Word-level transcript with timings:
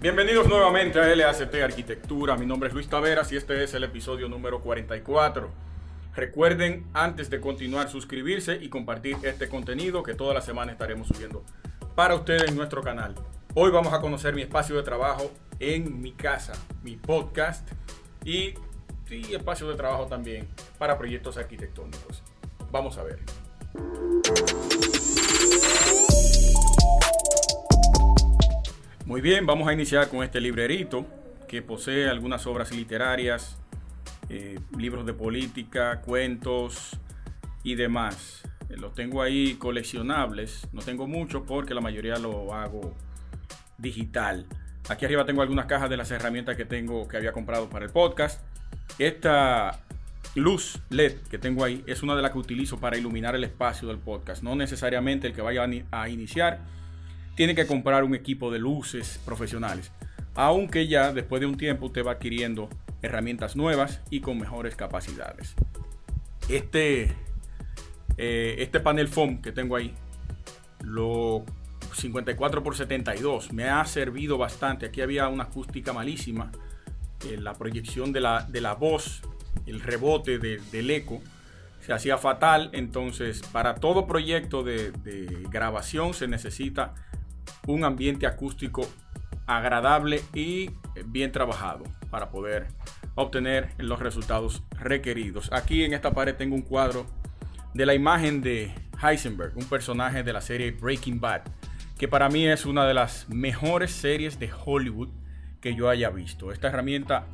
Bienvenidos 0.00 0.48
nuevamente 0.48 0.98
a 0.98 1.14
LACT 1.14 1.56
Arquitectura. 1.56 2.34
Mi 2.38 2.46
nombre 2.46 2.70
es 2.70 2.74
Luis 2.74 2.88
Taveras 2.88 3.30
y 3.32 3.36
este 3.36 3.62
es 3.62 3.74
el 3.74 3.84
episodio 3.84 4.30
número 4.30 4.62
44. 4.62 5.50
Recuerden 6.16 6.86
antes 6.94 7.28
de 7.28 7.38
continuar 7.38 7.90
suscribirse 7.90 8.56
y 8.62 8.70
compartir 8.70 9.18
este 9.24 9.50
contenido 9.50 10.02
que 10.02 10.14
toda 10.14 10.32
la 10.32 10.40
semana 10.40 10.72
estaremos 10.72 11.06
subiendo 11.06 11.44
para 11.94 12.14
ustedes 12.14 12.48
en 12.48 12.56
nuestro 12.56 12.82
canal. 12.82 13.14
Hoy 13.52 13.70
vamos 13.70 13.92
a 13.92 14.00
conocer 14.00 14.34
mi 14.34 14.40
espacio 14.40 14.74
de 14.74 14.84
trabajo 14.84 15.30
en 15.58 16.00
mi 16.00 16.12
casa, 16.12 16.54
mi 16.82 16.96
podcast 16.96 17.70
y, 18.24 18.54
espacio 19.10 19.68
de 19.68 19.74
trabajo 19.74 20.06
también 20.06 20.48
para 20.78 20.96
proyectos 20.96 21.36
arquitectónicos. 21.36 22.22
Vamos 22.70 22.96
a 22.96 23.02
ver. 23.02 23.18
Muy 29.10 29.22
bien, 29.22 29.44
vamos 29.44 29.66
a 29.66 29.72
iniciar 29.72 30.08
con 30.08 30.22
este 30.22 30.40
librerito 30.40 31.04
que 31.48 31.62
posee 31.62 32.08
algunas 32.08 32.46
obras 32.46 32.70
literarias, 32.70 33.58
eh, 34.28 34.56
libros 34.78 35.04
de 35.04 35.12
política, 35.12 36.00
cuentos 36.00 36.96
y 37.64 37.74
demás. 37.74 38.42
Eh, 38.68 38.76
los 38.76 38.94
tengo 38.94 39.20
ahí 39.20 39.54
coleccionables, 39.54 40.68
no 40.72 40.80
tengo 40.82 41.08
mucho 41.08 41.44
porque 41.44 41.74
la 41.74 41.80
mayoría 41.80 42.18
lo 42.18 42.54
hago 42.54 42.94
digital. 43.78 44.46
Aquí 44.88 45.06
arriba 45.06 45.24
tengo 45.24 45.42
algunas 45.42 45.66
cajas 45.66 45.90
de 45.90 45.96
las 45.96 46.12
herramientas 46.12 46.56
que 46.56 46.64
tengo 46.64 47.08
que 47.08 47.16
había 47.16 47.32
comprado 47.32 47.68
para 47.68 47.86
el 47.86 47.90
podcast. 47.90 48.40
Esta 49.00 49.80
luz 50.36 50.80
LED 50.88 51.16
que 51.28 51.38
tengo 51.38 51.64
ahí 51.64 51.82
es 51.88 52.04
una 52.04 52.14
de 52.14 52.22
las 52.22 52.30
que 52.30 52.38
utilizo 52.38 52.78
para 52.78 52.96
iluminar 52.96 53.34
el 53.34 53.42
espacio 53.42 53.88
del 53.88 53.98
podcast. 53.98 54.44
No 54.44 54.54
necesariamente 54.54 55.26
el 55.26 55.32
que 55.32 55.42
vaya 55.42 55.66
a 55.90 56.08
iniciar 56.08 56.60
tiene 57.34 57.54
que 57.54 57.66
comprar 57.66 58.04
un 58.04 58.14
equipo 58.14 58.50
de 58.50 58.58
luces 58.58 59.20
profesionales. 59.24 59.92
Aunque 60.34 60.86
ya 60.86 61.12
después 61.12 61.40
de 61.40 61.46
un 61.46 61.56
tiempo 61.56 61.86
usted 61.86 62.04
va 62.04 62.12
adquiriendo 62.12 62.68
herramientas 63.02 63.56
nuevas 63.56 64.00
y 64.10 64.20
con 64.20 64.38
mejores 64.38 64.76
capacidades. 64.76 65.54
Este, 66.48 67.12
eh, 68.16 68.56
este 68.58 68.80
panel 68.80 69.08
foam 69.08 69.40
que 69.40 69.52
tengo 69.52 69.76
ahí, 69.76 69.94
lo 70.82 71.44
54 71.94 72.60
x 72.60 72.76
72, 72.78 73.52
me 73.52 73.68
ha 73.68 73.84
servido 73.84 74.38
bastante. 74.38 74.86
Aquí 74.86 75.00
había 75.00 75.28
una 75.28 75.44
acústica 75.44 75.92
malísima. 75.92 76.50
Eh, 77.28 77.36
la 77.38 77.54
proyección 77.54 78.12
de 78.12 78.20
la, 78.20 78.42
de 78.42 78.60
la 78.60 78.74
voz, 78.74 79.22
el 79.66 79.80
rebote 79.80 80.38
del 80.38 80.90
eco 80.90 81.20
se 81.84 81.92
hacía 81.92 82.18
fatal. 82.18 82.70
Entonces, 82.72 83.42
para 83.52 83.76
todo 83.76 84.06
proyecto 84.06 84.62
de 84.62 84.92
grabación 85.50 86.14
se 86.14 86.28
necesita 86.28 86.94
un 87.66 87.84
ambiente 87.84 88.26
acústico 88.26 88.88
agradable 89.46 90.22
y 90.34 90.70
bien 91.06 91.32
trabajado 91.32 91.84
para 92.10 92.30
poder 92.30 92.68
obtener 93.14 93.70
los 93.78 94.00
resultados 94.00 94.62
requeridos. 94.78 95.52
Aquí 95.52 95.84
en 95.84 95.92
esta 95.92 96.12
pared 96.12 96.34
tengo 96.34 96.54
un 96.54 96.62
cuadro 96.62 97.06
de 97.74 97.86
la 97.86 97.94
imagen 97.94 98.40
de 98.40 98.72
Heisenberg, 99.02 99.56
un 99.56 99.64
personaje 99.64 100.22
de 100.22 100.32
la 100.32 100.40
serie 100.40 100.72
Breaking 100.72 101.20
Bad, 101.20 101.42
que 101.98 102.08
para 102.08 102.28
mí 102.28 102.46
es 102.46 102.66
una 102.66 102.86
de 102.86 102.94
las 102.94 103.28
mejores 103.28 103.90
series 103.90 104.38
de 104.38 104.50
Hollywood 104.64 105.08
que 105.60 105.74
yo 105.74 105.88
haya 105.88 106.10
visto. 106.10 106.52
Esta 106.52 106.68
herramienta, 106.68 107.26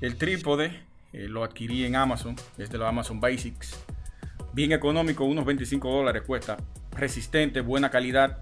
el 0.00 0.16
trípode, 0.16 0.80
eh, 1.12 1.26
lo 1.28 1.42
adquirí 1.42 1.84
en 1.84 1.96
Amazon, 1.96 2.36
es 2.58 2.70
de 2.70 2.78
la 2.78 2.88
Amazon 2.88 3.20
Basics. 3.20 3.84
Bien 4.52 4.72
económico, 4.72 5.24
unos 5.24 5.44
25 5.44 5.90
dólares 5.90 6.22
cuesta. 6.22 6.56
Resistente, 6.92 7.60
buena 7.60 7.90
calidad, 7.90 8.38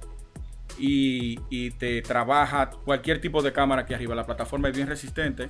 y, 0.79 1.71
te 1.73 2.03
trabaja 2.03 2.71
cualquier 2.71 3.21
tipo 3.21 3.43
de 3.43 3.53
cámara 3.53 3.83
aquí 3.83 3.95
arriba. 3.95 4.15
La 4.15 4.27
plataforma 4.27 4.69
es 4.69 4.77
bien 4.77 4.89
resistente. 4.89 5.49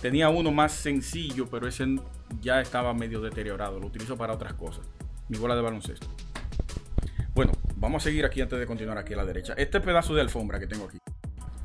Tenía 0.00 0.28
uno 0.28 0.50
más 0.50 0.72
sencillo, 0.72 1.48
pero 1.50 1.66
ese 1.68 1.86
ya 2.40 2.60
estaba 2.60 2.94
medio 2.94 3.20
deteriorado. 3.20 3.78
Lo 3.78 3.86
utilizo 3.86 4.16
para 4.16 4.34
otras 4.34 4.54
cosas. 4.54 4.86
Mi 5.28 5.38
bola 5.38 5.54
de 5.54 5.62
baloncesto. 5.62 6.06
Bueno, 7.34 7.52
vamos 7.76 8.02
a 8.02 8.04
seguir 8.04 8.24
aquí 8.24 8.40
antes 8.40 8.58
de 8.58 8.66
continuar 8.66 8.98
aquí 8.98 9.14
a 9.14 9.16
la 9.16 9.24
derecha. 9.24 9.54
Este 9.56 9.80
pedazo 9.80 10.14
de 10.14 10.20
alfombra 10.20 10.58
que 10.58 10.66
tengo 10.66 10.86
aquí. 10.86 10.98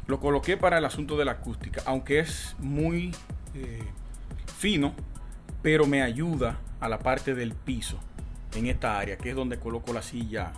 Lo 0.07 0.19
coloqué 0.19 0.55
para 0.55 0.77
el 0.77 0.85
asunto 0.85 1.17
de 1.17 1.25
la 1.25 1.33
acústica, 1.33 1.81
aunque 1.85 2.19
es 2.19 2.55
muy 2.59 3.13
eh, 3.53 3.83
fino, 4.57 4.93
pero 5.61 5.85
me 5.85 6.01
ayuda 6.01 6.59
a 6.79 6.87
la 6.87 6.99
parte 6.99 7.35
del 7.35 7.53
piso 7.53 7.99
en 8.55 8.67
esta 8.67 8.97
área, 8.97 9.17
que 9.17 9.31
es 9.31 9.35
donde 9.35 9.59
coloco 9.59 9.91
la 9.91 10.01
silla 10.01 10.53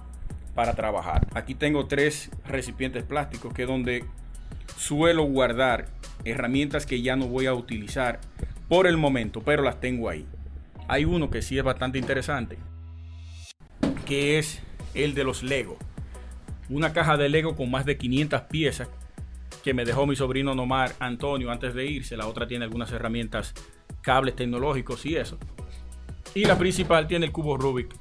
para 0.56 0.74
trabajar. 0.74 1.28
Aquí 1.34 1.56
tengo 1.56 1.88
tres 1.88 2.32
recipientes 2.46 3.04
plásticos 3.04 3.54
que 3.54 3.64
es 3.64 3.68
donde 3.68 4.06
suelo 4.78 5.24
guardar 5.24 5.88
herramientas 6.26 6.86
que 6.86 7.02
ya 7.02 7.16
no 7.16 7.28
voy 7.28 7.46
a 7.46 7.54
utilizar 7.54 8.20
por 8.68 8.88
el 8.88 8.98
momento, 8.98 9.42
pero 9.42 9.64
las 9.64 9.80
tengo 9.80 10.09
ahí. 10.09 10.26
Hay 10.88 11.06
uno 11.06 11.30
que 11.30 11.42
sí 11.42 11.58
es 11.58 11.64
bastante 11.64 12.00
interesante, 12.00 12.58
que 14.06 14.40
es 14.40 14.62
el 14.94 15.14
de 15.14 15.24
los 15.24 15.44
Lego. 15.44 15.78
Una 16.70 16.94
caja 16.94 17.18
de 17.18 17.30
Lego 17.30 17.56
con 17.56 17.72
más 17.72 17.86
de 17.86 17.98
500 17.98 18.42
piezas 18.44 18.90
que 19.64 19.74
me 19.74 19.86
dejó 19.86 20.06
mi 20.06 20.16
sobrino 20.16 20.56
Nomar 20.56 20.94
Antonio 21.00 21.52
antes 21.52 21.74
de 21.74 21.86
irse. 21.86 22.18
La 22.18 22.28
otra 22.28 22.48
tiene 22.48 22.66
algunas 22.66 22.92
herramientas, 22.92 23.54
cables 24.02 24.36
tecnológicos 24.36 25.06
y 25.06 25.16
eso. 25.16 25.38
Y 26.36 26.46
la 26.46 26.58
principal 26.58 27.08
tiene 27.08 27.26
el 27.26 27.32
cubo 27.32 27.58
Rubik 27.58 27.96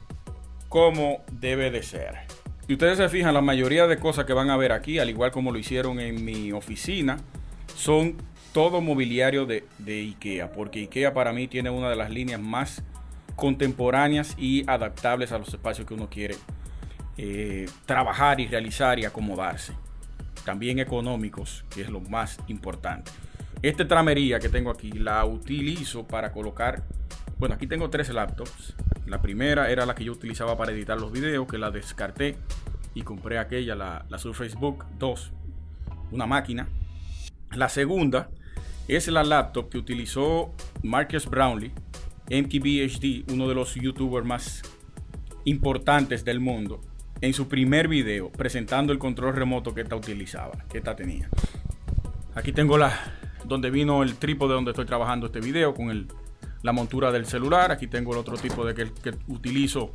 como 0.69 1.25
debe 1.33 1.71
de 1.71 1.83
ser. 1.83 2.28
Si 2.69 2.75
ustedes 2.75 2.99
se 2.99 3.09
fijan, 3.09 3.33
la 3.33 3.41
mayoría 3.41 3.87
de 3.87 3.97
cosas 3.97 4.27
que 4.27 4.35
van 4.35 4.51
a 4.51 4.57
ver 4.59 4.73
aquí, 4.73 4.99
al 4.99 5.09
igual 5.09 5.31
como 5.31 5.53
lo 5.53 5.59
hicieron 5.59 6.01
en 6.01 6.23
mi 6.23 6.53
oficina, 6.53 7.17
son 7.75 8.19
todo 8.53 8.83
mobiliario 8.83 9.47
de, 9.47 9.65
IKEA, 9.87 10.53
porque 10.53 10.81
IKEA 10.81 11.15
para 11.15 11.33
mí 11.33 11.49
tiene 11.49 11.71
una 11.71 11.89
de 11.89 11.97
las 11.97 12.11
líneas 12.11 12.39
más 12.39 12.83
contemporáneas 13.37 14.35
y 14.37 14.69
adaptables 14.69 15.33
a 15.33 15.39
los 15.39 15.49
espacios 15.49 15.87
que 15.87 15.95
uno 15.95 16.11
quiere 16.11 16.37
eh, 17.17 17.71
trabajar 17.87 18.39
y 18.39 18.47
realizar 18.47 18.99
y 18.99 19.07
acomodarse. 19.07 19.73
También 20.45 20.79
económicos, 20.79 21.65
que 21.71 21.81
es 21.81 21.89
lo 21.89 22.01
más 22.01 22.39
importante. 22.49 23.11
Esta 23.63 23.89
tramería 23.89 24.41
que 24.41 24.51
tengo 24.51 24.71
aquí 24.71 24.93
la 24.93 25.25
utilizo 25.25 26.07
para 26.07 26.33
colocar, 26.33 26.83
bueno, 27.39 27.55
aquí 27.55 27.67
tengo 27.67 27.89
tres 27.89 28.11
laptops 28.11 28.75
la 29.09 29.21
primera 29.21 29.71
era 29.71 29.87
la 29.87 29.95
que 29.95 30.05
yo 30.05 30.13
utilizaba 30.13 30.57
para 30.57 30.73
editar 30.73 30.99
los 30.99 31.13
videos, 31.13 31.47
que 31.47 31.59
la 31.59 31.71
descarté 31.71 32.37
y 32.95 33.03
compré 33.03 33.39
aquella, 33.39 33.75
la, 33.75 34.05
la 34.09 34.19
Surface 34.19 34.57
Book 34.57 34.85
2, 34.99 35.33
una 36.13 36.27
máquina. 36.27 36.69
La 37.55 37.69
segunda 37.69 38.31
es 38.89 39.09
la 39.09 39.25
laptop 39.25 39.69
que 39.69 39.79
utilizó 39.79 40.55
Marcus 40.83 41.27
Brownlee, 41.27 41.73
MKBHD, 42.31 43.33
uno 43.33 43.49
de 43.49 43.55
los 43.55 43.75
youtubers 43.75 44.27
más 44.27 44.63
importantes 45.45 46.25
del 46.25 46.41
mundo, 46.41 46.81
en 47.21 47.33
su 47.33 47.49
primer 47.49 47.89
video 47.89 48.31
presentando 48.31 48.93
el 48.93 48.99
control 48.99 49.35
remoto 49.35 49.75
que 49.75 49.81
esta 49.81 49.97
utilizaba, 49.97 50.65
que 50.69 50.79
esta 50.79 50.95
tenía. 50.95 51.29
Aquí 52.35 52.53
tengo 52.53 52.79
la 52.79 52.99
donde 53.45 53.71
vino 53.71 54.03
el 54.03 54.17
trípode 54.17 54.55
donde 54.55 54.73
estoy 54.73 54.85
trabajando 54.85 55.27
este 55.27 55.41
video 55.41 55.75
con 55.75 55.91
el 55.91 56.07
la 56.63 56.73
montura 56.73 57.13
del 57.13 57.27
celular. 57.27 57.73
Aquí 57.73 57.87
tengo 57.87 58.13
el 58.13 58.19
otro 58.19 58.37
tipo 58.37 58.65
de 58.65 58.75
que, 58.75 58.93
que 58.93 59.15
utilizo 59.29 59.95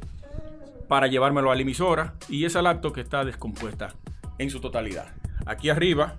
para 0.88 1.08
llevármelo 1.08 1.52
a 1.52 1.56
la 1.56 1.62
emisora. 1.62 2.16
Y 2.30 2.46
esa 2.46 2.62
laptop 2.62 2.94
que 2.94 3.02
está 3.02 3.26
descompuesta 3.26 3.94
en 4.38 4.50
su 4.50 4.60
totalidad. 4.60 5.08
Aquí 5.46 5.70
arriba, 5.70 6.16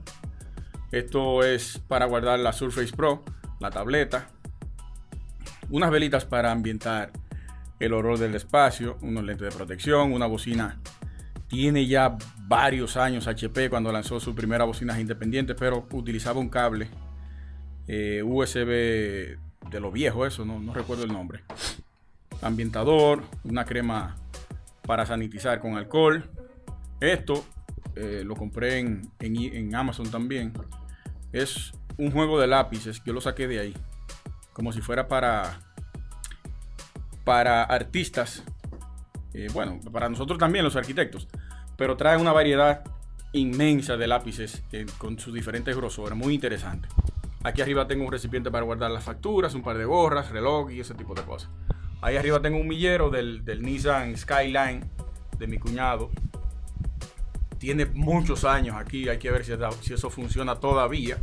esto 0.92 1.42
es 1.42 1.78
para 1.88 2.06
guardar 2.06 2.38
la 2.38 2.52
Surface 2.52 2.94
Pro, 2.94 3.24
la 3.60 3.70
tableta. 3.70 4.28
Unas 5.70 5.90
velitas 5.90 6.24
para 6.24 6.52
ambientar 6.52 7.10
el 7.80 7.92
olor 7.92 8.18
del 8.18 8.34
espacio, 8.34 8.98
unos 9.00 9.24
lentes 9.24 9.50
de 9.50 9.56
protección, 9.56 10.12
una 10.12 10.26
bocina. 10.26 10.78
Tiene 11.48 11.86
ya 11.86 12.16
varios 12.46 12.96
años 12.96 13.26
HP 13.26 13.70
cuando 13.70 13.92
lanzó 13.92 14.20
sus 14.20 14.34
primeras 14.34 14.66
bocinas 14.66 14.98
independientes, 14.98 15.56
pero 15.58 15.86
utilizaba 15.92 16.40
un 16.40 16.48
cable 16.48 16.88
eh, 17.86 18.22
USB 18.24 19.38
de 19.70 19.80
lo 19.80 19.90
viejo 19.90 20.26
eso, 20.26 20.44
no, 20.44 20.72
recuerdo 20.72 21.04
el 21.04 21.12
nombre. 21.12 21.42
Ambientador, 22.42 23.22
una 23.44 23.64
crema 23.64 24.16
para 24.86 25.06
sanitizar 25.06 25.60
con 25.60 25.76
alcohol. 25.76 26.30
Esto 27.00 27.44
eh, 27.96 28.22
lo 28.24 28.34
compré 28.34 28.78
en, 28.78 29.10
en, 29.20 29.74
Amazon 29.74 30.10
también. 30.10 30.52
Es 31.32 31.72
un 31.96 32.10
juego 32.10 32.40
de 32.40 32.46
lápices, 32.46 33.02
yo 33.04 33.12
lo 33.12 33.20
saqué 33.20 33.48
de 33.48 33.60
ahí. 33.60 33.74
Como 34.52 34.72
si 34.72 34.80
fuera 34.80 35.08
para, 35.08 35.60
para 37.24 37.64
artistas. 37.64 38.44
Eh, 39.32 39.48
bueno, 39.52 39.80
para 39.92 40.08
nosotros 40.08 40.38
también, 40.38 40.64
los 40.64 40.76
arquitectos. 40.76 41.28
Pero 41.76 41.96
trae 41.96 42.16
una 42.16 42.32
variedad 42.32 42.84
inmensa 43.32 43.96
de 43.96 44.06
lápices 44.06 44.62
eh, 44.72 44.86
con 44.98 45.18
sus 45.18 45.34
diferentes 45.34 45.76
grosores. 45.76 46.16
Muy 46.16 46.34
interesante. 46.34 46.88
Aquí 47.44 47.62
arriba 47.62 47.86
tengo 47.86 48.04
un 48.04 48.10
recipiente 48.10 48.50
para 48.50 48.64
guardar 48.64 48.90
las 48.90 49.04
facturas, 49.04 49.54
un 49.54 49.62
par 49.62 49.78
de 49.78 49.84
gorras, 49.84 50.30
reloj 50.30 50.72
y 50.72 50.80
ese 50.80 50.94
tipo 50.94 51.14
de 51.14 51.22
cosas. 51.22 51.50
Ahí 52.00 52.16
arriba 52.16 52.40
tengo 52.40 52.58
un 52.58 52.66
millero 52.66 53.10
del, 53.10 53.44
Nissan 53.62 54.16
Skyline 54.16 54.90
de 55.38 55.46
mi 55.46 55.58
cuñado. 55.58 56.10
tiene 57.58 57.86
muchos 57.86 58.44
años 58.44 58.76
aquí, 58.76 59.08
hay 59.08 59.18
que 59.18 59.30
ver 59.30 59.44
si, 59.44 59.52
si 59.82 59.94
eso 59.94 60.10
funciona 60.10 60.56
todavía. 60.56 61.18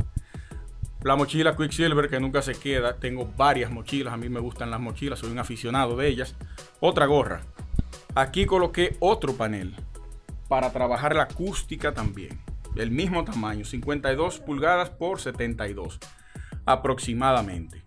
La 1.02 1.16
mochila 1.16 1.56
Quicksilver 1.56 2.08
que 2.08 2.20
nunca 2.20 2.42
se 2.42 2.54
queda. 2.54 2.96
Tengo 2.96 3.26
varias 3.36 3.72
mochilas. 3.72 4.14
A 4.14 4.16
mí 4.16 4.28
me 4.28 4.38
gustan 4.38 4.70
las 4.70 4.80
mochilas. 4.80 5.18
Soy 5.18 5.32
un 5.32 5.40
aficionado 5.40 5.96
de 5.96 6.06
ellas. 6.06 6.36
Otra 6.78 7.06
gorra. 7.06 7.42
Aquí 8.14 8.46
coloqué 8.46 8.96
otro 9.00 9.34
panel 9.34 9.74
para 10.48 10.70
trabajar 10.70 11.16
la 11.16 11.24
acústica 11.24 11.92
también. 11.92 12.40
El 12.76 12.90
mismo 12.90 13.24
tamaño. 13.24 13.64
52 13.64 14.40
pulgadas 14.40 14.90
por 14.90 15.20
72 15.20 15.98
aproximadamente. 16.64 17.82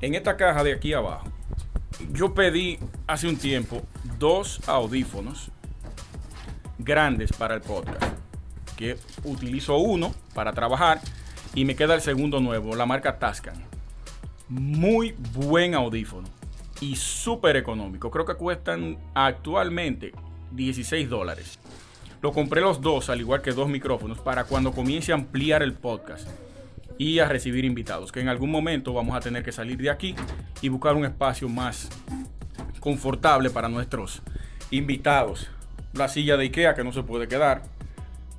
En 0.00 0.14
esta 0.14 0.36
caja 0.36 0.64
de 0.64 0.72
aquí 0.72 0.92
abajo. 0.92 1.26
Yo 2.12 2.34
pedí 2.34 2.78
hace 3.06 3.28
un 3.28 3.36
tiempo 3.36 3.82
dos 4.18 4.60
audífonos 4.68 5.50
grandes 6.78 7.32
para 7.32 7.54
el 7.54 7.60
podcast. 7.60 8.02
Que 8.76 8.98
utilizo 9.22 9.76
uno 9.76 10.12
para 10.34 10.52
trabajar 10.52 11.00
y 11.54 11.64
me 11.64 11.76
queda 11.76 11.94
el 11.94 12.00
segundo 12.00 12.40
nuevo, 12.40 12.74
la 12.74 12.86
marca 12.86 13.18
Tascan. 13.18 13.64
Muy 14.48 15.14
buen 15.32 15.74
audífono 15.74 16.28
y 16.80 16.96
súper 16.96 17.56
económico. 17.56 18.10
Creo 18.10 18.24
que 18.24 18.34
cuestan 18.34 18.98
actualmente 19.14 20.12
16 20.50 21.08
dólares. 21.08 21.58
Lo 22.24 22.32
compré 22.32 22.62
los 22.62 22.80
dos, 22.80 23.10
al 23.10 23.20
igual 23.20 23.42
que 23.42 23.52
dos 23.52 23.68
micrófonos, 23.68 24.18
para 24.18 24.44
cuando 24.44 24.72
comience 24.72 25.12
a 25.12 25.14
ampliar 25.14 25.62
el 25.62 25.74
podcast 25.74 26.26
y 26.96 27.18
a 27.18 27.28
recibir 27.28 27.66
invitados. 27.66 28.12
Que 28.12 28.20
en 28.20 28.30
algún 28.30 28.50
momento 28.50 28.94
vamos 28.94 29.14
a 29.14 29.20
tener 29.20 29.42
que 29.42 29.52
salir 29.52 29.76
de 29.76 29.90
aquí 29.90 30.14
y 30.62 30.70
buscar 30.70 30.96
un 30.96 31.04
espacio 31.04 31.50
más 31.50 31.90
confortable 32.80 33.50
para 33.50 33.68
nuestros 33.68 34.22
invitados. 34.70 35.50
La 35.92 36.08
silla 36.08 36.38
de 36.38 36.44
Ikea 36.44 36.74
que 36.74 36.82
no 36.82 36.94
se 36.94 37.02
puede 37.02 37.28
quedar. 37.28 37.64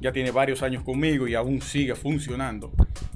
Ya 0.01 0.11
tiene 0.11 0.31
varios 0.31 0.63
años 0.63 0.81
conmigo 0.81 1.27
y 1.27 1.35
aún 1.35 1.61
sigue 1.61 1.93
funcionando. 1.93 2.71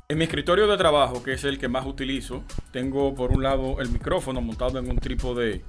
En 0.08 0.20
mi 0.20 0.26
escritorio 0.26 0.68
de 0.68 0.78
trabajo, 0.78 1.24
que 1.24 1.34
es 1.34 1.44
el 1.46 1.58
que 1.58 1.68
más 1.68 1.88
utilizo, 1.88 2.44
tengo 2.72 3.16
por 3.16 3.32
un 3.32 3.42
lado 3.42 3.82
el 3.82 3.90
micrófono 3.90 4.40
montado 4.40 4.78
en 4.78 4.88
un 4.88 5.00
trípode 5.00 5.64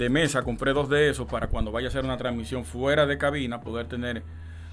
de, 0.00 0.10
mesa. 0.10 0.42
Compré 0.42 0.72
dos 0.72 0.88
de 0.88 1.10
esos 1.10 1.28
para 1.28 1.48
cuando 1.48 1.70
vaya 1.70 1.88
a 1.88 1.90
hacer 1.90 2.04
una 2.04 2.16
transmisión 2.16 2.64
fuera 2.64 3.06
de 3.06 3.18
cabina 3.18 3.60
poder 3.60 3.86
tener 3.86 4.22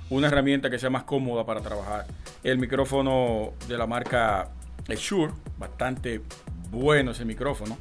una 0.10 0.28
herramienta 0.28 0.70
que 0.70 0.80
sea 0.80 0.90
más 0.90 1.04
cómoda 1.04 1.46
para 1.46 1.62
trabajar. 1.62 2.06
El 2.44 2.58
micrófono 2.60 3.54
de 3.68 3.78
la 3.78 3.86
marca 3.86 4.50
Shure, 4.88 5.34
bastante 5.58 6.22
bueno 6.72 7.12
ese 7.12 7.26
micrófono. 7.26 7.78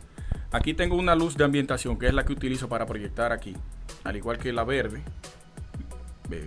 Aquí 0.51 0.75
tengo 0.75 0.97
una 0.97 1.15
luz 1.15 1.37
de 1.37 1.45
ambientación 1.45 1.99
que 1.99 2.07
es 2.07 2.15
la 2.15 2.25
que 2.25 2.33
utilizo 2.33 2.69
para 2.69 2.87
proyectar 2.87 3.33
aquí, 3.33 3.55
al 4.05 4.17
igual 4.17 4.39
que 4.39 4.53
la 4.53 4.65
verde. 4.65 5.03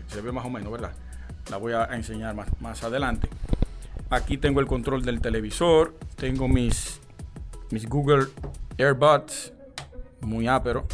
Se 0.08 0.22
ve 0.22 0.32
más 0.32 0.46
o 0.46 0.50
menos, 0.50 0.72
¿verdad? 0.72 0.92
La 1.50 1.58
voy 1.58 1.74
a 1.74 1.86
enseñar 1.86 2.36
más, 2.36 2.48
más 2.60 2.84
adelante. 2.84 3.30
Aquí 4.10 4.38
tengo 4.38 4.60
el 4.60 4.68
control 4.68 5.04
del 5.04 5.22
televisor. 5.22 5.96
Tengo 6.16 6.48
mis, 6.48 7.00
mis 7.70 7.88
Google 7.88 8.28
AirBuds. 8.78 9.54
Muy 10.22 10.48
ápero. 10.48 10.86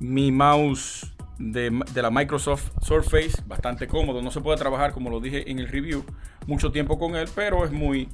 Mi 0.00 0.30
mouse 0.30 1.14
de, 1.38 1.70
la 1.94 2.10
Microsoft 2.10 2.70
Surface. 2.82 3.42
Bastante 3.46 3.86
cómodo. 3.86 4.22
No 4.22 4.30
se 4.30 4.40
puede 4.40 4.58
trabajar, 4.58 4.92
como 4.92 5.10
lo 5.10 5.20
dije 5.20 5.50
en 5.50 5.58
el 5.58 5.68
review, 5.68 6.04
mucho 6.46 6.72
tiempo 6.72 6.98
con 6.98 7.16
él. 7.16 7.28
Pero 7.34 7.64
es 7.64 7.72
muy, 7.72 8.08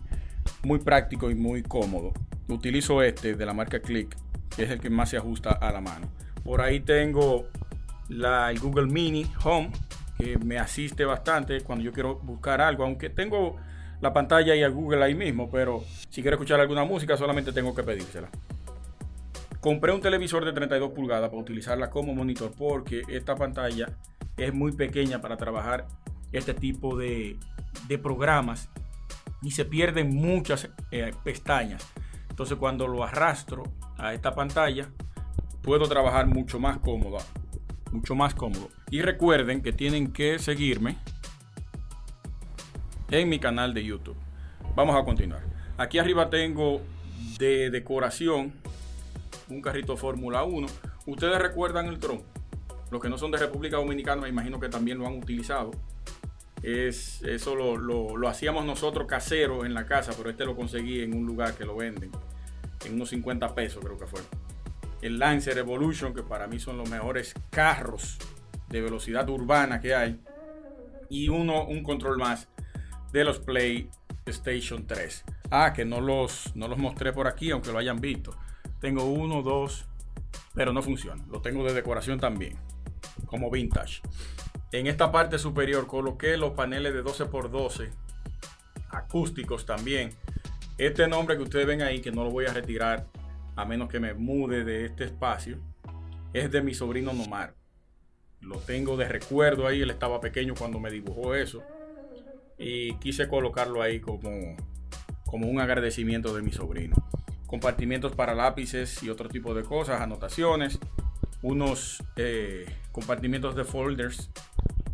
muy 0.62 0.78
práctico 0.78 1.30
y 1.30 1.34
muy 1.34 1.62
cómodo. 1.62 2.12
Utilizo 2.48 3.02
este 3.02 3.34
de 3.34 3.46
la 3.46 3.54
marca 3.54 3.80
Click. 3.80 4.16
Que 4.54 4.64
es 4.64 4.70
el 4.70 4.80
que 4.80 4.90
más 4.90 5.10
se 5.10 5.16
ajusta 5.16 5.50
a 5.50 5.72
la 5.72 5.80
mano. 5.80 6.08
Por 6.44 6.60
ahí 6.60 6.80
tengo 6.80 7.46
la, 8.08 8.50
el 8.50 8.60
Google 8.60 8.86
Mini 8.86 9.26
Home. 9.44 9.70
Que 10.18 10.38
me 10.38 10.58
asiste 10.58 11.04
bastante 11.04 11.62
cuando 11.62 11.84
yo 11.84 11.92
quiero 11.92 12.16
buscar 12.16 12.60
algo. 12.60 12.84
Aunque 12.84 13.10
tengo 13.10 13.56
la 14.02 14.12
pantalla 14.12 14.54
y 14.56 14.64
a 14.64 14.68
Google 14.68 15.04
ahí 15.04 15.14
mismo, 15.14 15.48
pero 15.48 15.84
si 16.10 16.22
quiero 16.22 16.34
escuchar 16.34 16.60
alguna 16.60 16.84
música 16.84 17.16
solamente 17.16 17.52
tengo 17.52 17.72
que 17.72 17.84
pedírsela. 17.84 18.28
Compré 19.62 19.92
un 19.92 20.00
televisor 20.00 20.44
de 20.44 20.52
32 20.52 20.90
pulgadas 20.90 21.30
para 21.30 21.40
utilizarla 21.40 21.88
como 21.88 22.12
monitor 22.16 22.52
porque 22.58 23.02
esta 23.06 23.36
pantalla 23.36 23.96
es 24.36 24.52
muy 24.52 24.72
pequeña 24.72 25.20
para 25.20 25.36
trabajar 25.36 25.86
este 26.32 26.52
tipo 26.52 26.96
de, 26.96 27.38
programas 28.02 28.70
y 29.40 29.52
se 29.52 29.64
pierden 29.64 30.16
muchas 30.16 30.68
eh, 30.90 31.12
pestañas. 31.22 31.88
Entonces 32.28 32.58
cuando 32.58 32.88
lo 32.88 33.04
arrastro 33.04 33.62
a 33.98 34.14
esta 34.14 34.34
pantalla 34.34 34.88
puedo 35.62 35.86
trabajar 35.88 36.26
mucho 36.26 36.58
más 36.58 36.78
cómodo. 36.78 37.18
Mucho 37.92 38.16
más 38.16 38.34
cómodo. 38.34 38.68
Y 38.90 39.02
recuerden 39.02 39.62
que 39.62 39.72
tienen 39.72 40.12
que 40.12 40.40
seguirme 40.40 40.96
en 43.12 43.28
mi 43.28 43.38
canal 43.38 43.74
de 43.74 43.84
YouTube. 43.84 44.16
Vamos 44.74 44.96
a 44.96 45.04
continuar. 45.04 45.44
Aquí 45.78 46.00
arriba 46.00 46.30
tengo 46.30 46.80
de 47.38 47.70
decoración 47.70 48.60
un 49.52 49.62
carrito 49.62 49.96
Fórmula 49.96 50.44
1. 50.44 50.66
Ustedes 51.06 51.38
recuerdan 51.40 51.86
el 51.86 51.98
Tron. 51.98 52.22
Los 52.90 53.00
que 53.00 53.08
no 53.08 53.18
son 53.18 53.30
de 53.30 53.38
República 53.38 53.76
Dominicana 53.76 54.22
me 54.22 54.28
imagino 54.28 54.60
que 54.60 54.68
también 54.68 54.98
lo 54.98 55.06
han 55.06 55.16
utilizado. 55.16 55.70
Es, 56.62 57.22
eso 57.22 57.54
lo, 57.56 57.76
lo 58.16 58.28
hacíamos 58.28 58.64
nosotros 58.64 59.06
casero 59.06 59.64
en 59.64 59.74
la 59.74 59.86
casa, 59.86 60.12
pero 60.16 60.30
este 60.30 60.44
lo 60.44 60.54
conseguí 60.54 61.00
en 61.00 61.14
un 61.14 61.26
lugar 61.26 61.54
que 61.54 61.64
lo 61.64 61.76
venden. 61.76 62.10
En 62.84 62.94
unos 62.94 63.10
50 63.10 63.54
pesos 63.54 63.84
creo 63.84 63.98
que 63.98 64.06
fue. 64.06 64.20
El 65.00 65.18
Lancer 65.18 65.58
Evolution, 65.58 66.14
que 66.14 66.22
para 66.22 66.46
mí 66.46 66.60
son 66.60 66.78
los 66.78 66.88
mejores 66.88 67.34
carros 67.50 68.18
de 68.68 68.80
velocidad 68.80 69.28
urbana 69.28 69.80
que 69.80 69.94
hay. 69.94 70.20
Y 71.08 71.28
uno, 71.28 71.64
un 71.66 71.82
control 71.82 72.18
más 72.18 72.48
de 73.12 73.24
los 73.24 73.38
PlayStation 73.40 74.86
3. 74.86 75.24
Ah, 75.50 75.72
que 75.74 75.84
no 75.84 76.00
los, 76.00 76.54
no 76.54 76.68
los 76.68 76.78
mostré 76.78 77.12
por 77.12 77.26
aquí, 77.26 77.50
aunque 77.50 77.72
lo 77.72 77.78
hayan 77.78 78.00
visto. 78.00 78.34
Tengo 78.82 79.04
uno, 79.04 79.42
dos, 79.42 79.86
pero 80.54 80.72
no 80.72 80.82
funciona. 80.82 81.24
Lo 81.30 81.40
tengo 81.40 81.62
de 81.62 81.72
decoración 81.72 82.18
también, 82.18 82.56
como 83.26 83.48
vintage. 83.48 84.02
En 84.72 84.88
esta 84.88 85.12
parte 85.12 85.38
superior 85.38 85.86
coloqué 85.86 86.36
los 86.36 86.54
paneles 86.54 86.92
de 86.92 87.04
12x12, 87.04 87.92
acústicos 88.90 89.66
también. 89.66 90.10
Este 90.78 91.06
nombre 91.06 91.36
que 91.36 91.44
ustedes 91.44 91.64
ven 91.64 91.82
ahí, 91.82 92.00
que 92.00 92.10
no 92.10 92.24
lo 92.24 92.32
voy 92.32 92.46
a 92.46 92.52
retirar 92.52 93.06
a 93.54 93.64
menos 93.64 93.88
que 93.88 94.00
me 94.00 94.14
mude 94.14 94.64
de 94.64 94.86
este 94.86 95.04
espacio, 95.04 95.58
es 96.32 96.50
de 96.50 96.60
mi 96.60 96.74
sobrino 96.74 97.12
Nomar. 97.12 97.54
Lo 98.40 98.58
tengo 98.58 98.96
de 98.96 99.06
recuerdo 99.06 99.68
ahí, 99.68 99.82
él 99.82 99.90
estaba 99.90 100.20
pequeño 100.20 100.54
cuando 100.58 100.80
me 100.80 100.90
dibujó 100.90 101.36
eso 101.36 101.62
y 102.58 102.96
quise 102.96 103.28
colocarlo 103.28 103.80
ahí 103.80 104.00
como, 104.00 104.56
como 105.24 105.46
un 105.46 105.60
agradecimiento 105.60 106.34
de 106.34 106.42
mi 106.42 106.50
sobrino. 106.50 106.96
Compartimientos 107.52 108.16
para 108.16 108.34
lápices 108.34 109.02
y 109.02 109.10
otro 109.10 109.28
tipo 109.28 109.52
de 109.52 109.62
cosas, 109.62 110.00
anotaciones, 110.00 110.78
unos 111.42 112.02
eh, 112.16 112.64
compartimientos 112.92 113.54
de 113.54 113.64
folders 113.64 114.30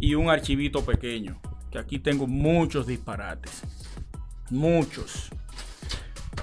y 0.00 0.16
un 0.16 0.28
archivito 0.28 0.84
pequeño. 0.84 1.40
Que 1.70 1.78
aquí 1.78 2.00
tengo 2.00 2.26
muchos 2.26 2.88
disparates. 2.88 3.62
Muchos. 4.50 5.30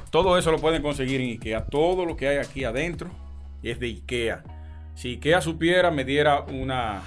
Todo 0.10 0.38
eso 0.38 0.54
lo 0.54 0.60
pueden 0.60 0.82
conseguir 0.82 1.20
en 1.20 1.32
IKEA. 1.32 1.66
Todo 1.66 2.06
lo 2.06 2.16
que 2.16 2.30
hay 2.30 2.38
aquí 2.38 2.64
adentro 2.64 3.10
es 3.62 3.78
de 3.82 3.88
IKEA. 3.88 4.42
Si 4.96 5.16
IKEA 5.16 5.42
supiera, 5.42 5.92
me 5.92 6.06
diera 6.06 6.44
una, 6.44 7.04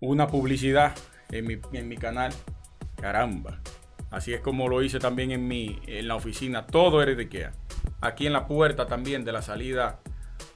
una 0.00 0.26
publicidad 0.26 0.96
en 1.30 1.46
mi, 1.46 1.58
en 1.72 1.88
mi 1.88 1.96
canal 1.96 2.32
Caramba. 3.00 3.60
Así 4.10 4.34
es 4.34 4.40
como 4.40 4.68
lo 4.68 4.82
hice 4.82 4.98
también 4.98 5.30
en, 5.30 5.46
mi, 5.46 5.78
en 5.86 6.08
la 6.08 6.16
oficina. 6.16 6.66
Todo 6.66 7.00
era 7.00 7.14
de 7.14 7.22
IKEA. 7.22 7.52
Aquí 8.04 8.26
en 8.26 8.32
la 8.32 8.46
puerta 8.46 8.86
también 8.86 9.24
de 9.24 9.32
la 9.32 9.42
salida 9.42 10.00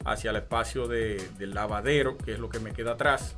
hacia 0.05 0.31
el 0.31 0.37
espacio 0.37 0.87
de, 0.87 1.17
del 1.39 1.55
lavadero, 1.55 2.17
que 2.19 2.33
es 2.33 2.39
lo 2.39 2.49
que 2.49 2.61
me 2.61 2.73
queda 2.73 2.93
atrás, 2.93 3.37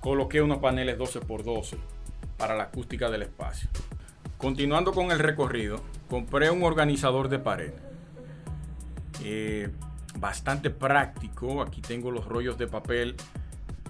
coloqué 0.00 0.42
unos 0.42 0.58
paneles 0.58 0.98
12x12 0.98 1.76
para 2.36 2.56
la 2.56 2.64
acústica 2.64 3.10
del 3.10 3.22
espacio. 3.22 3.70
Continuando 4.36 4.92
con 4.92 5.10
el 5.10 5.18
recorrido, 5.18 5.80
compré 6.08 6.50
un 6.50 6.62
organizador 6.62 7.28
de 7.28 7.38
pared. 7.38 7.72
Eh, 9.22 9.68
bastante 10.18 10.70
práctico. 10.70 11.62
Aquí 11.62 11.80
tengo 11.80 12.10
los 12.10 12.26
rollos 12.26 12.58
de 12.58 12.66
papel 12.66 13.16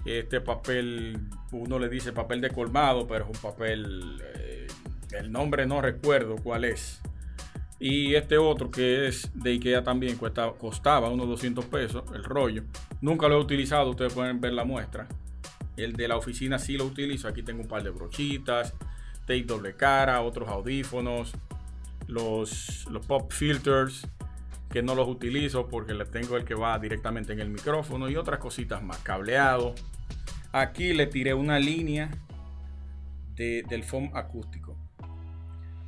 este 0.05 0.41
papel, 0.41 1.19
uno 1.51 1.77
le 1.77 1.87
dice 1.87 2.11
papel 2.11 2.41
de 2.41 2.49
colmado, 2.49 3.07
pero 3.07 3.25
es 3.25 3.29
un 3.29 3.41
papel, 3.41 4.21
eh, 4.35 4.67
el 5.11 5.31
nombre 5.31 5.65
no 5.65 5.81
recuerdo 5.81 6.37
cuál 6.37 6.65
es. 6.65 7.00
Y 7.83 8.13
este 8.13 8.37
otro 8.37 8.69
que 8.69 9.07
es 9.07 9.31
de 9.33 9.53
Ikea 9.53 9.83
también 9.83 10.15
cuesta, 10.15 10.51
costaba 10.51 11.09
unos 11.09 11.27
200 11.27 11.65
pesos 11.65 12.03
el 12.13 12.23
rollo. 12.23 12.63
Nunca 13.01 13.27
lo 13.27 13.37
he 13.37 13.41
utilizado, 13.41 13.89
ustedes 13.89 14.13
pueden 14.13 14.39
ver 14.39 14.53
la 14.53 14.63
muestra. 14.63 15.07
El 15.75 15.93
de 15.93 16.07
la 16.07 16.15
oficina 16.15 16.59
sí 16.59 16.77
lo 16.77 16.85
utilizo. 16.85 17.27
Aquí 17.27 17.41
tengo 17.41 17.63
un 17.63 17.67
par 17.67 17.81
de 17.81 17.89
brochitas, 17.89 18.75
tape 19.21 19.45
doble 19.45 19.75
cara, 19.75 20.21
otros 20.21 20.47
audífonos, 20.47 21.33
los, 22.05 22.85
los 22.91 23.03
pop 23.03 23.31
filters 23.31 24.07
que 24.69 24.83
no 24.83 24.93
los 24.93 25.07
utilizo 25.07 25.67
porque 25.67 25.95
le 25.95 26.05
tengo 26.05 26.37
el 26.37 26.45
que 26.45 26.53
va 26.53 26.77
directamente 26.77 27.33
en 27.33 27.39
el 27.39 27.49
micrófono 27.49 28.11
y 28.11 28.15
otras 28.15 28.39
cositas 28.39 28.83
más, 28.83 28.99
cableado. 28.99 29.73
Aquí 30.51 30.93
le 30.93 31.07
tiré 31.07 31.33
una 31.33 31.57
línea 31.57 32.11
del 33.35 33.83
foam 33.83 34.11
acústico. 34.13 34.77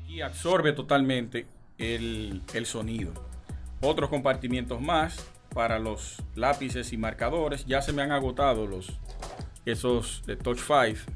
Y 0.08 0.22
absorbe 0.22 0.74
totalmente 0.74 1.53
el, 1.78 2.42
el 2.54 2.66
sonido. 2.66 3.14
Otros 3.82 4.10
compartimientos 4.10 4.82
más 4.82 5.26
para 5.54 5.80
los 5.80 6.22
lápices 6.36 6.94
y 6.94 6.98
marcadores. 6.98 7.66
Ya 7.66 7.82
se 7.82 7.94
me 7.94 8.02
han 8.02 8.12
agotado 8.12 8.68
los 8.68 9.00
esos 9.66 10.24
de 10.26 10.36
Touch 10.36 10.60
5. 10.60 11.12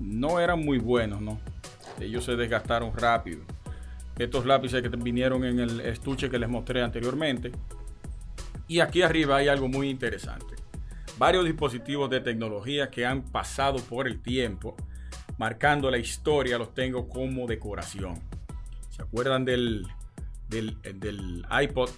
No 0.00 0.40
eran 0.40 0.64
muy 0.64 0.78
buenos, 0.78 1.20
¿no? 1.20 1.38
Ellos 2.00 2.24
se 2.24 2.36
desgastaron 2.36 2.96
rápido. 2.96 3.42
Estos 4.18 4.46
lápices 4.46 4.82
que 4.82 4.88
vinieron 4.88 5.44
en 5.44 5.60
el 5.60 5.80
estuche 5.80 6.30
que 6.30 6.38
les 6.38 6.48
mostré 6.48 6.82
anteriormente. 6.82 7.52
Y 8.68 8.80
aquí 8.80 9.02
arriba 9.02 9.36
hay 9.36 9.48
algo 9.48 9.68
muy 9.68 9.90
interesante. 9.90 10.54
Varios 11.18 11.44
dispositivos 11.44 12.08
de 12.08 12.20
tecnología 12.20 12.90
que 12.90 13.04
han 13.04 13.22
pasado 13.22 13.78
por 13.78 14.06
el 14.06 14.22
tiempo, 14.22 14.76
marcando 15.38 15.90
la 15.90 15.98
historia, 15.98 16.56
los 16.56 16.72
tengo 16.72 17.08
como 17.08 17.46
decoración. 17.46 18.22
¿Se 18.88 19.02
acuerdan 19.02 19.44
del, 19.44 19.86
del, 20.50 20.76
del 20.82 21.46
iPod 21.62 21.90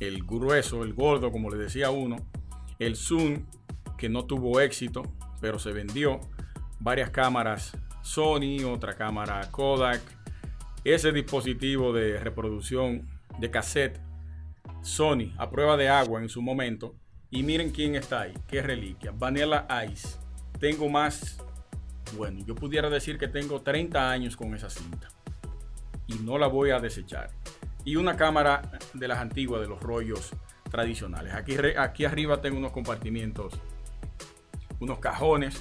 el 0.00 0.22
grueso, 0.24 0.84
el 0.84 0.94
gordo, 0.94 1.32
como 1.32 1.50
le 1.50 1.56
decía 1.56 1.90
uno, 1.90 2.16
el 2.78 2.96
Zoom, 2.96 3.46
que 3.96 4.08
no 4.08 4.26
tuvo 4.26 4.60
éxito, 4.60 5.02
pero 5.40 5.58
se 5.58 5.72
vendió, 5.72 6.20
varias 6.78 7.10
cámaras 7.10 7.76
Sony, 8.02 8.64
otra 8.64 8.94
cámara 8.94 9.50
Kodak, 9.50 10.00
ese 10.84 11.12
dispositivo 11.12 11.92
de 11.92 12.18
reproducción 12.20 13.08
de 13.38 13.50
cassette 13.50 14.00
Sony 14.82 15.34
a 15.36 15.50
prueba 15.50 15.76
de 15.76 15.88
agua 15.88 16.22
en 16.22 16.28
su 16.28 16.40
momento. 16.40 16.94
Y 17.30 17.42
miren 17.42 17.70
quién 17.70 17.94
está 17.94 18.22
ahí, 18.22 18.34
qué 18.46 18.62
reliquia, 18.62 19.12
Vanilla 19.14 19.66
Ice. 19.90 20.16
Tengo 20.58 20.88
más, 20.88 21.38
bueno, 22.16 22.42
yo 22.46 22.54
pudiera 22.54 22.88
decir 22.88 23.18
que 23.18 23.28
tengo 23.28 23.60
30 23.60 24.10
años 24.10 24.36
con 24.36 24.54
esa 24.54 24.70
cinta 24.70 25.08
y 26.06 26.14
no 26.14 26.38
la 26.38 26.46
voy 26.46 26.70
a 26.70 26.80
desechar 26.80 27.30
y 27.88 27.96
una 27.96 28.18
cámara 28.18 28.70
de 28.92 29.08
las 29.08 29.18
antiguas, 29.18 29.62
de 29.62 29.66
los 29.66 29.80
rollos 29.80 30.32
tradicionales. 30.70 31.32
Aquí, 31.32 31.56
aquí 31.78 32.04
arriba 32.04 32.42
tengo 32.42 32.58
unos 32.58 32.70
compartimientos, 32.70 33.54
unos 34.78 34.98
cajones, 34.98 35.58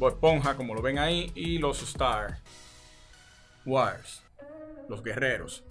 esponja 0.00 0.56
como 0.56 0.72
lo 0.72 0.82
ven 0.82 1.00
ahí, 1.00 1.32
y 1.34 1.58
los 1.58 1.82
Star 1.82 2.38
Wars, 3.66 4.22
los 4.88 5.02
guerreros. 5.02 5.64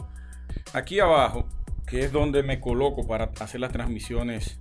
Aquí 0.74 1.00
abajo, 1.00 1.48
que 1.88 2.04
es 2.04 2.12
donde 2.12 2.44
me 2.44 2.60
coloco 2.60 3.08
para 3.08 3.32
hacer 3.40 3.62
las 3.62 3.72
transmisiones 3.72 4.60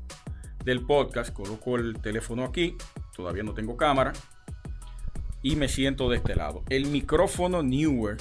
del 0.64 0.86
podcast, 0.86 1.32
coloco 1.32 1.74
el 1.74 2.00
teléfono 2.00 2.44
aquí, 2.44 2.76
todavía 3.16 3.42
no 3.42 3.52
tengo 3.52 3.76
cámara, 3.76 4.12
y 5.42 5.56
me 5.56 5.66
siento 5.66 6.08
de 6.08 6.18
este 6.18 6.36
lado. 6.36 6.62
El 6.68 6.86
micrófono 6.86 7.64
Newer 7.64 8.16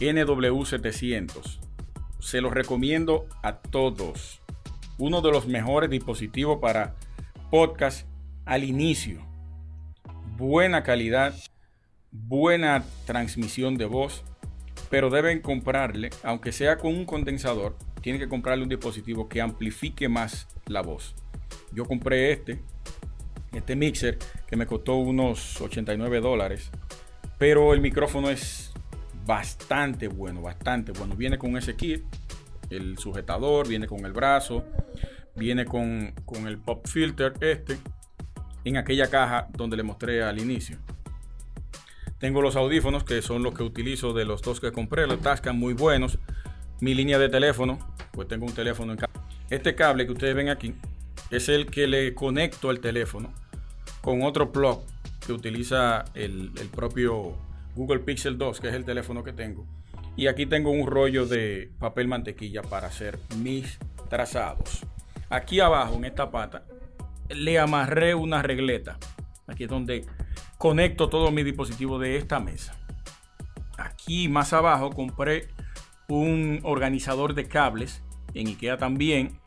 NW700. 0.00 1.60
Se 2.18 2.40
los 2.40 2.52
recomiendo 2.52 3.26
a 3.42 3.58
todos. 3.58 4.40
Uno 4.98 5.20
de 5.20 5.30
los 5.30 5.46
mejores 5.46 5.90
dispositivos 5.90 6.58
para 6.58 6.96
podcast 7.50 8.06
al 8.46 8.64
inicio. 8.64 9.20
Buena 10.36 10.82
calidad, 10.82 11.34
buena 12.10 12.84
transmisión 13.06 13.76
de 13.76 13.84
voz, 13.84 14.24
pero 14.88 15.10
deben 15.10 15.40
comprarle, 15.40 16.10
aunque 16.22 16.52
sea 16.52 16.78
con 16.78 16.94
un 16.94 17.04
condensador, 17.04 17.76
tienen 18.00 18.20
que 18.20 18.28
comprarle 18.28 18.62
un 18.62 18.70
dispositivo 18.70 19.28
que 19.28 19.40
amplifique 19.40 20.08
más 20.08 20.48
la 20.66 20.80
voz. 20.80 21.14
Yo 21.72 21.84
compré 21.84 22.32
este, 22.32 22.62
este 23.52 23.76
mixer, 23.76 24.18
que 24.46 24.56
me 24.56 24.66
costó 24.66 24.96
unos 24.96 25.60
89 25.60 26.20
dólares, 26.20 26.70
pero 27.38 27.74
el 27.74 27.80
micrófono 27.80 28.30
es 28.30 28.69
bastante 29.26 30.08
bueno, 30.08 30.42
bastante 30.42 30.92
bueno. 30.92 31.14
Viene 31.16 31.38
con 31.38 31.56
ese 31.56 31.76
kit, 31.76 32.04
el 32.70 32.98
sujetador, 32.98 33.68
viene 33.68 33.86
con 33.86 34.04
el 34.04 34.12
brazo, 34.12 34.64
viene 35.36 35.64
con, 35.64 36.14
el 36.46 36.58
pop 36.58 36.86
filter 36.86 37.34
este, 37.40 37.78
en 38.64 38.76
aquella 38.76 39.08
caja 39.08 39.48
donde 39.52 39.76
le 39.76 39.82
mostré 39.82 40.22
al 40.22 40.40
inicio. 40.40 40.78
Tengo 42.18 42.42
los 42.42 42.56
audífonos 42.56 43.04
que 43.04 43.22
son 43.22 43.42
los 43.42 43.54
que 43.54 43.62
utilizo 43.62 44.12
de 44.12 44.24
los 44.24 44.42
dos 44.42 44.60
que 44.60 44.72
compré, 44.72 45.06
los 45.06 45.20
Tascam 45.20 45.58
muy 45.58 45.72
buenos. 45.72 46.18
Mi 46.80 46.94
línea 46.94 47.18
de 47.18 47.28
teléfono, 47.28 47.78
pues 48.12 48.28
tengo 48.28 48.46
un 48.46 48.52
teléfono 48.52 48.92
en 48.92 48.98
Este 49.48 49.74
cable 49.74 50.06
que 50.06 50.12
ustedes 50.12 50.34
ven 50.34 50.48
aquí 50.48 50.74
es 51.30 51.48
el 51.48 51.66
que 51.66 51.86
le 51.86 52.14
conecto 52.14 52.70
al 52.70 52.80
teléfono 52.80 53.32
con 54.00 54.22
otro 54.22 54.52
plug 54.52 54.82
que 55.26 55.32
utiliza 55.32 56.04
el, 56.14 56.52
el 56.58 56.68
propio 56.68 57.36
Google 57.74 58.00
Pixel 58.00 58.38
2, 58.38 58.60
que 58.60 58.68
es 58.68 58.74
el 58.74 58.84
teléfono 58.84 59.22
que 59.22 59.32
tengo. 59.32 59.66
Y 60.16 60.26
aquí 60.26 60.46
tengo 60.46 60.70
un 60.70 60.86
rollo 60.86 61.26
de 61.26 61.70
papel 61.78 62.08
mantequilla 62.08 62.62
para 62.62 62.88
hacer 62.88 63.18
mis 63.38 63.78
trazados. 64.08 64.84
Aquí 65.28 65.60
abajo, 65.60 65.94
en 65.94 66.04
esta 66.04 66.30
pata, 66.30 66.64
le 67.28 67.58
amarré 67.58 68.14
una 68.14 68.42
regleta. 68.42 68.98
Aquí 69.46 69.64
es 69.64 69.70
donde 69.70 70.04
conecto 70.58 71.08
todo 71.08 71.30
mi 71.30 71.42
dispositivo 71.42 71.98
de 71.98 72.16
esta 72.16 72.40
mesa. 72.40 72.76
Aquí 73.78 74.28
más 74.28 74.52
abajo 74.52 74.90
compré 74.90 75.48
un 76.08 76.60
organizador 76.64 77.34
de 77.34 77.48
cables 77.48 78.02
en 78.34 78.48
IKEA 78.48 78.76
también 78.76 79.38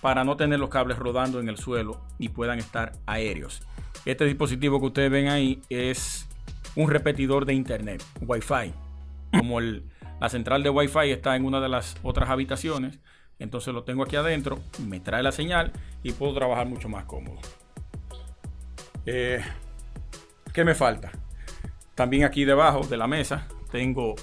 para 0.00 0.24
no 0.24 0.36
tener 0.36 0.58
los 0.58 0.70
cables 0.70 0.98
rodando 0.98 1.40
en 1.40 1.48
el 1.48 1.56
suelo 1.56 2.02
y 2.18 2.28
puedan 2.28 2.58
estar 2.58 2.92
aéreos. 3.06 3.62
Este 4.04 4.24
dispositivo 4.24 4.80
que 4.80 4.86
ustedes 4.86 5.10
ven 5.10 5.28
ahí 5.28 5.62
es 5.68 6.19
un 6.80 6.90
repetidor 6.90 7.44
de 7.44 7.54
internet, 7.54 8.02
Wi-Fi. 8.20 8.72
Como 9.36 9.60
la 9.60 10.28
central 10.28 10.62
de 10.62 10.70
Wi-Fi 10.70 11.10
está 11.10 11.36
en 11.36 11.44
una 11.44 11.60
de 11.60 11.68
las 11.68 11.96
otras 12.02 12.30
habitaciones, 12.30 12.98
entonces 13.38 13.72
lo 13.72 13.84
tengo 13.84 14.02
aquí 14.02 14.16
adentro, 14.16 14.58
me 14.86 15.00
trae 15.00 15.22
la 15.22 15.32
señal 15.32 15.72
y 16.02 16.12
puedo 16.12 16.34
trabajar 16.34 16.66
mucho 16.66 16.88
más 16.88 17.04
cómodo. 17.04 17.38
Eh, 19.06 19.40
¿Qué 20.52 20.64
me 20.64 20.74
falta? 20.74 21.12
También 21.94 22.24
aquí 22.24 22.44
debajo 22.44 22.86
de 22.86 22.96
la 22.96 23.06
mesa 23.06 23.46
tengo 23.70 24.14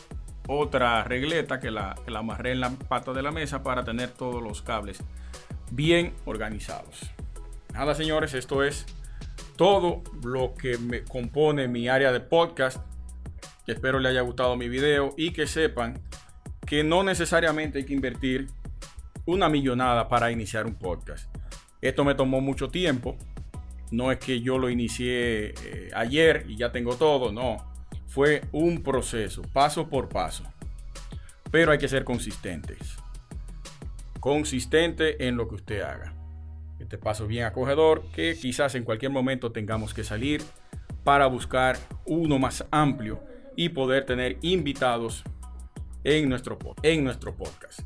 otra 0.47 1.03
regleta 1.03 1.59
que 1.59 1.71
la, 1.71 1.95
la 2.07 2.19
amarré 2.19 2.51
en 2.53 2.59
la 2.59 2.71
pata 2.71 3.13
de 3.13 3.21
la 3.21 3.31
mesa 3.31 3.63
para 3.63 3.83
tener 3.83 4.09
todos 4.09 4.41
los 4.41 4.61
cables 4.61 4.99
bien 5.71 6.13
organizados. 6.25 7.11
Nada, 7.73 7.93
señores, 7.93 8.33
esto 8.33 8.63
es 8.63 8.85
todo 9.57 10.03
lo 10.23 10.53
que 10.53 10.77
me 10.77 11.03
compone 11.03 11.67
mi 11.67 11.89
área 11.89 12.11
de 12.11 12.19
podcast. 12.19 12.77
Espero 13.65 13.99
les 13.99 14.11
haya 14.11 14.21
gustado 14.21 14.55
mi 14.55 14.69
video 14.69 15.13
y 15.17 15.31
que 15.31 15.47
sepan 15.47 15.99
que 16.65 16.83
no 16.83 17.03
necesariamente 17.03 17.79
hay 17.79 17.85
que 17.85 17.93
invertir 17.93 18.47
una 19.25 19.49
millonada 19.49 20.07
para 20.07 20.31
iniciar 20.31 20.65
un 20.67 20.75
podcast. 20.75 21.27
Esto 21.81 22.05
me 22.05 22.15
tomó 22.15 22.39
mucho 22.39 22.69
tiempo. 22.69 23.17
No 23.91 24.11
es 24.11 24.19
que 24.19 24.41
yo 24.41 24.57
lo 24.57 24.69
inicié 24.69 25.53
eh, 25.63 25.89
ayer 25.93 26.45
y 26.47 26.55
ya 26.55 26.71
tengo 26.71 26.95
todo, 26.95 27.31
no. 27.31 27.57
Fue 28.07 28.43
un 28.51 28.83
proceso, 28.83 29.41
paso 29.53 29.89
por 29.89 30.07
paso. 30.07 30.43
Pero 31.51 31.71
hay 31.71 31.77
que 31.77 31.87
ser 31.87 32.03
consistentes. 32.03 32.97
Consistente 34.19 35.27
en 35.27 35.35
lo 35.35 35.47
que 35.47 35.55
usted 35.55 35.81
haga 35.81 36.16
este 36.87 36.97
paso 36.97 37.27
bien 37.27 37.43
acogedor 37.43 38.01
que 38.13 38.33
quizás 38.39 38.73
en 38.75 38.85
cualquier 38.85 39.11
momento 39.11 39.51
tengamos 39.51 39.93
que 39.93 40.05
salir 40.05 40.41
para 41.03 41.27
buscar 41.27 41.77
uno 42.05 42.39
más 42.39 42.65
amplio 42.71 43.21
y 43.57 43.67
poder 43.67 44.05
tener 44.05 44.37
invitados 44.41 45.25
en 46.05 46.29
nuestro, 46.29 46.57
en 46.83 47.03
nuestro 47.03 47.35
podcast. 47.35 47.81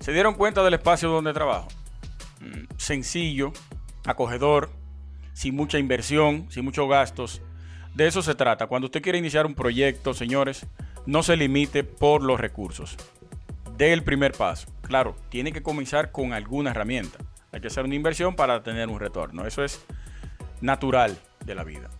¿Se 0.00 0.10
dieron 0.12 0.36
cuenta 0.36 0.62
del 0.62 0.72
espacio 0.72 1.10
donde 1.10 1.34
trabajo? 1.34 1.68
Mm, 2.40 2.64
sencillo, 2.78 3.52
acogedor, 4.06 4.70
sin 5.34 5.54
mucha 5.54 5.78
inversión, 5.78 6.46
sin 6.48 6.64
muchos 6.64 6.88
gastos. 6.88 7.42
De 7.94 8.06
eso 8.06 8.22
se 8.22 8.34
trata. 8.34 8.66
Cuando 8.66 8.86
usted 8.86 9.02
quiere 9.02 9.18
iniciar 9.18 9.44
un 9.44 9.54
proyecto, 9.54 10.14
señores, 10.14 10.66
no 11.04 11.22
se 11.22 11.36
limite 11.36 11.84
por 11.84 12.22
los 12.22 12.40
recursos. 12.40 12.96
Dé 13.76 13.92
el 13.92 14.02
primer 14.02 14.32
paso. 14.32 14.68
Claro, 14.82 15.16
tiene 15.28 15.52
que 15.52 15.62
comenzar 15.62 16.12
con 16.12 16.32
alguna 16.32 16.70
herramienta. 16.70 17.18
Hay 17.52 17.60
que 17.60 17.66
hacer 17.66 17.84
una 17.84 17.94
inversión 17.94 18.36
para 18.36 18.62
tener 18.62 18.88
un 18.88 18.98
retorno. 18.98 19.46
Eso 19.46 19.62
es 19.62 19.84
natural 20.60 21.18
de 21.44 21.54
la 21.54 21.64
vida. 21.64 21.90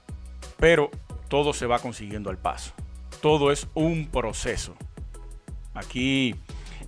Pero 0.58 0.90
todo 1.28 1.52
se 1.52 1.66
va 1.66 1.80
consiguiendo 1.80 2.30
al 2.30 2.38
paso. 2.38 2.72
Todo 3.20 3.50
es 3.50 3.66
un 3.74 4.06
proceso. 4.06 4.76
Aquí 5.74 6.36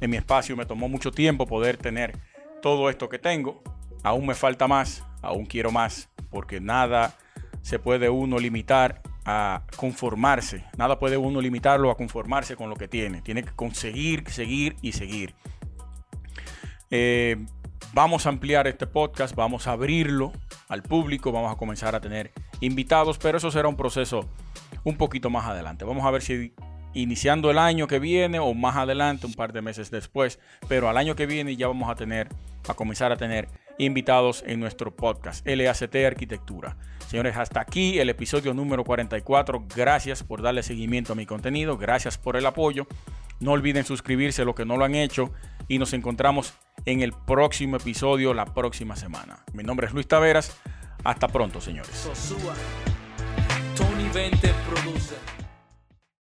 en 0.00 0.10
mi 0.10 0.16
espacio 0.16 0.56
me 0.56 0.66
tomó 0.66 0.88
mucho 0.88 1.10
tiempo 1.10 1.46
poder 1.46 1.76
tener 1.76 2.18
todo 2.62 2.88
esto 2.88 3.08
que 3.08 3.18
tengo. 3.18 3.62
Aún 4.02 4.26
me 4.26 4.34
falta 4.34 4.68
más, 4.68 5.04
aún 5.22 5.46
quiero 5.46 5.72
más 5.72 6.08
porque 6.36 6.60
nada 6.60 7.14
se 7.62 7.78
puede 7.78 8.10
uno 8.10 8.38
limitar 8.38 9.00
a 9.24 9.62
conformarse. 9.74 10.66
Nada 10.76 10.98
puede 10.98 11.16
uno 11.16 11.40
limitarlo 11.40 11.90
a 11.90 11.96
conformarse 11.96 12.56
con 12.56 12.68
lo 12.68 12.76
que 12.76 12.88
tiene. 12.88 13.22
Tiene 13.22 13.42
que 13.42 13.52
conseguir, 13.52 14.28
seguir 14.28 14.76
y 14.82 14.92
seguir. 14.92 15.34
Eh, 16.90 17.42
vamos 17.94 18.26
a 18.26 18.28
ampliar 18.28 18.66
este 18.66 18.86
podcast, 18.86 19.34
vamos 19.34 19.66
a 19.66 19.72
abrirlo 19.72 20.30
al 20.68 20.82
público, 20.82 21.32
vamos 21.32 21.50
a 21.50 21.56
comenzar 21.56 21.94
a 21.94 22.02
tener 22.02 22.32
invitados, 22.60 23.16
pero 23.16 23.38
eso 23.38 23.50
será 23.50 23.68
un 23.68 23.76
proceso 23.76 24.28
un 24.84 24.98
poquito 24.98 25.30
más 25.30 25.46
adelante. 25.46 25.86
Vamos 25.86 26.04
a 26.04 26.10
ver 26.10 26.20
si 26.20 26.52
iniciando 26.92 27.50
el 27.50 27.56
año 27.56 27.86
que 27.86 27.98
viene 27.98 28.40
o 28.40 28.52
más 28.52 28.76
adelante, 28.76 29.26
un 29.26 29.32
par 29.32 29.54
de 29.54 29.62
meses 29.62 29.90
después, 29.90 30.38
pero 30.68 30.90
al 30.90 30.98
año 30.98 31.16
que 31.16 31.24
viene 31.24 31.56
ya 31.56 31.66
vamos 31.66 31.88
a 31.88 31.94
tener, 31.94 32.28
a 32.68 32.74
comenzar 32.74 33.10
a 33.10 33.16
tener 33.16 33.48
invitados 33.78 34.42
en 34.46 34.60
nuestro 34.60 34.94
podcast, 34.94 35.46
LACT 35.46 35.96
Arquitectura. 36.06 36.76
Señores, 37.08 37.36
hasta 37.36 37.60
aquí 37.60 37.98
el 37.98 38.08
episodio 38.08 38.52
número 38.54 38.84
44. 38.84 39.66
Gracias 39.74 40.22
por 40.22 40.42
darle 40.42 40.62
seguimiento 40.62 41.12
a 41.12 41.16
mi 41.16 41.26
contenido, 41.26 41.76
gracias 41.76 42.18
por 42.18 42.36
el 42.36 42.46
apoyo. 42.46 42.86
No 43.38 43.52
olviden 43.52 43.84
suscribirse 43.84 44.44
lo 44.44 44.54
que 44.54 44.64
no 44.64 44.76
lo 44.76 44.84
han 44.84 44.94
hecho 44.94 45.32
y 45.68 45.78
nos 45.78 45.92
encontramos 45.92 46.54
en 46.84 47.00
el 47.00 47.12
próximo 47.12 47.76
episodio 47.76 48.34
la 48.34 48.46
próxima 48.46 48.96
semana. 48.96 49.44
Mi 49.52 49.62
nombre 49.62 49.86
es 49.86 49.92
Luis 49.92 50.08
Taveras. 50.08 50.56
Hasta 51.04 51.28
pronto, 51.28 51.60
señores. 51.60 52.08
Tony 53.76 54.08
20 54.12 54.52
produce. 54.70 55.45